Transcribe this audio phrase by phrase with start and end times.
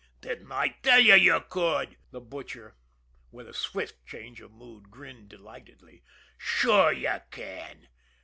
[0.21, 2.75] "Didn't I tell you, you could!" The Butcher,
[3.29, 6.01] with swift change of mood, grinned delightedly.
[6.39, 7.87] "Sure, you can!